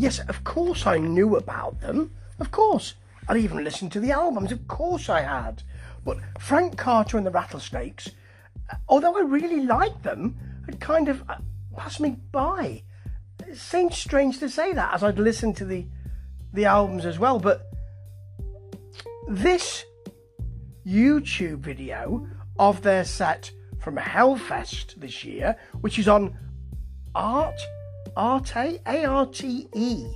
[0.00, 2.12] yes, of course I knew about them.
[2.38, 2.94] Of course.
[3.28, 4.50] I'd even listened to the albums.
[4.50, 5.62] Of course I had.
[6.04, 8.10] But Frank Carter and the Rattlesnakes,
[8.88, 11.36] although I really liked them, had kind of uh,
[11.76, 12.82] passed me by.
[13.46, 15.86] It seems strange to say that as I'd listened to the
[16.52, 17.70] the albums as well, but
[19.28, 19.84] this
[20.84, 22.26] YouTube video
[22.58, 26.36] of their set from Hellfest this year, which is on
[27.14, 27.60] Art
[28.16, 30.06] Arte A R T E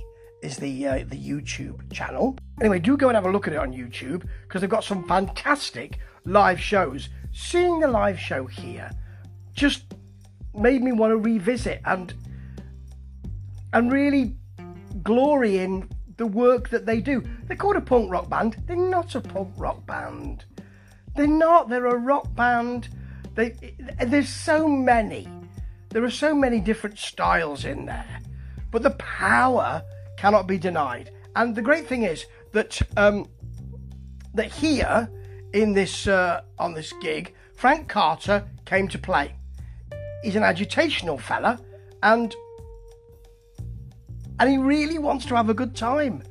[0.41, 2.37] is the uh, the YouTube channel.
[2.61, 5.07] Anyway, do go and have a look at it on YouTube because they've got some
[5.07, 7.09] fantastic live shows.
[7.33, 8.91] Seeing the live show here
[9.53, 9.93] just
[10.53, 12.13] made me want to revisit and
[13.73, 14.35] and really
[15.03, 17.23] glory in the work that they do.
[17.47, 18.63] They're called a punk rock band.
[18.67, 20.45] They're not a punk rock band.
[21.15, 21.69] They're not.
[21.69, 22.89] They're a rock band.
[23.35, 25.27] They, there's so many.
[25.95, 28.19] There are so many different styles in there,
[28.69, 29.81] but the power
[30.17, 31.11] cannot be denied.
[31.37, 33.29] And the great thing is that um,
[34.33, 35.09] that here
[35.53, 39.35] in this uh, on this gig, Frank Carter came to play.
[40.21, 41.61] He's an agitational fella,
[42.03, 42.35] and
[44.41, 46.23] and he really wants to have a good time.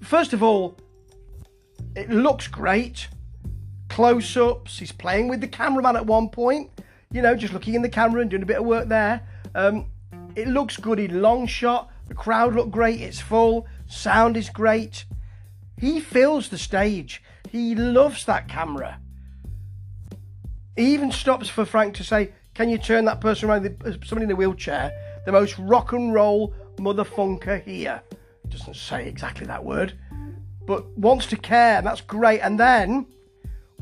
[0.00, 0.76] First of all,
[1.94, 3.06] it looks great.
[3.88, 4.80] Close ups.
[4.80, 6.72] He's playing with the cameraman at one point,
[7.12, 9.26] you know, just looking in the camera and doing a bit of work there.
[9.54, 9.86] Um,
[10.34, 11.90] it looks good in long shot.
[12.08, 13.00] The crowd look great.
[13.00, 13.66] It's full.
[13.86, 15.04] Sound is great.
[15.78, 17.22] He fills the stage.
[17.50, 18.98] He loves that camera.
[20.76, 23.64] He even stops for Frank to say, Can you turn that person around?
[24.04, 24.92] Somebody in a wheelchair.
[25.26, 28.02] The most rock and roll motherfunker here.
[28.48, 29.94] Doesn't say exactly that word,
[30.66, 32.40] but wants to care, and that's great.
[32.40, 33.06] And then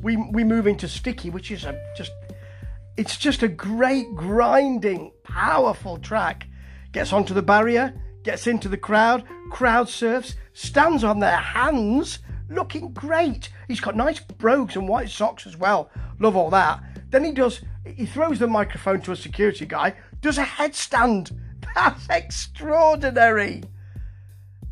[0.01, 2.13] we we move into Sticky, which is a just
[3.01, 6.47] it's just a great grinding, powerful track.
[6.93, 12.19] Gets onto the barrier, gets into the crowd, crowd surfs, stands on their hands,
[12.51, 13.49] looking great.
[13.69, 15.91] He's got nice brogues and white socks as well.
[16.19, 16.83] Love all that.
[17.09, 21.35] Then he does he throws the microphone to a security guy, does a headstand
[21.75, 23.63] that's extraordinary.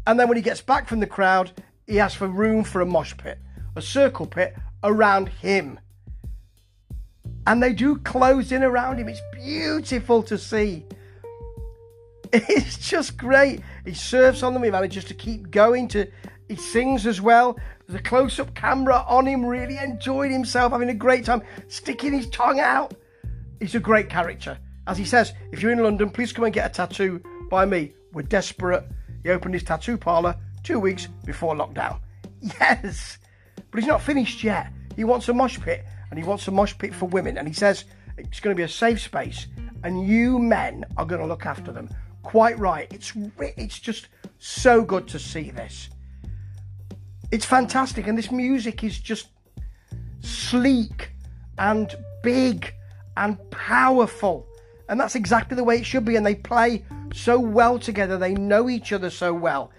[0.07, 1.51] And then when he gets back from the crowd,
[1.87, 3.39] he asks for room for a mosh pit,
[3.75, 5.81] a circle pit around him.
[7.49, 9.09] And they do close in around him.
[9.09, 10.85] It's beautiful to see.
[12.31, 13.63] It's just great.
[13.87, 14.63] He surfs on them.
[14.63, 15.89] He manages to keep going.
[15.89, 16.07] To
[16.47, 17.59] he sings as well.
[17.87, 19.47] There's a close-up camera on him.
[19.47, 22.93] Really enjoyed himself, having a great time, sticking his tongue out.
[23.61, 24.59] He's a great character.
[24.87, 27.95] As he says, if you're in London, please come and get a tattoo by me.
[28.13, 28.85] We're desperate.
[29.23, 32.01] He opened his tattoo parlour two weeks before lockdown.
[32.61, 33.17] Yes,
[33.71, 34.71] but he's not finished yet.
[34.95, 37.39] He wants a mosh pit, and he wants a mosh pit for women.
[37.39, 37.85] And he says
[38.17, 39.47] it's going to be a safe space,
[39.85, 41.89] and you men are going to look after them.
[42.23, 42.93] Quite right.
[42.93, 44.09] It's it's just
[44.39, 45.89] so good to see this.
[47.31, 49.29] It's fantastic, and this music is just
[50.21, 51.11] sleek
[51.59, 52.73] and big
[53.17, 54.47] and powerful.
[54.89, 56.17] And that's exactly the way it should be.
[56.17, 59.71] And they play so well together, they know each other so well.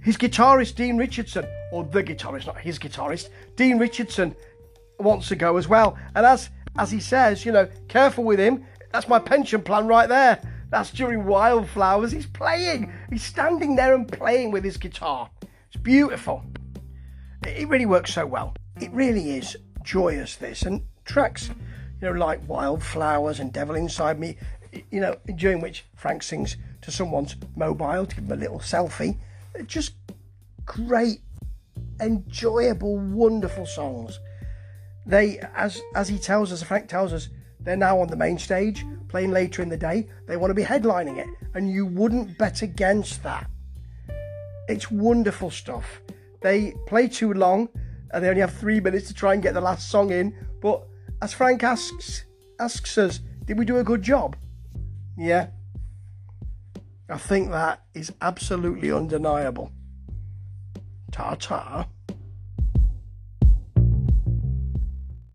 [0.00, 4.36] His guitarist, Dean Richardson, or the guitarist, not his guitarist, Dean Richardson
[4.98, 5.98] wants to go as well.
[6.14, 8.64] And as as he says, you know, careful with him.
[8.92, 10.40] That's my pension plan right there.
[10.70, 12.12] That's during Wildflowers.
[12.12, 12.92] He's playing.
[13.10, 15.30] He's standing there and playing with his guitar.
[15.68, 16.44] It's beautiful.
[17.46, 18.54] It really works so well.
[18.80, 20.62] It really is joyous, this.
[20.62, 21.50] And tracks
[22.00, 24.36] you know, like Wildflowers and Devil Inside Me,
[24.90, 29.16] you know, during which Frank sings to someone's mobile to give them a little selfie.
[29.66, 29.94] Just
[30.66, 31.20] great,
[32.00, 34.18] enjoyable, wonderful songs.
[35.06, 37.28] They, as as he tells us, Frank tells us,
[37.60, 40.08] they're now on the main stage, playing later in the day.
[40.26, 43.48] They want to be headlining it, and you wouldn't bet against that.
[44.68, 46.00] It's wonderful stuff.
[46.42, 47.68] They play too long,
[48.12, 50.86] and they only have three minutes to try and get the last song in, but
[51.22, 52.24] as Frank asks
[52.58, 54.36] asks us, did we do a good job?
[55.16, 55.48] Yeah.
[57.08, 59.70] I think that is absolutely undeniable.
[61.12, 61.86] Ta ta.